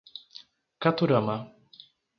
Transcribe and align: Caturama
Caturama 0.79 1.37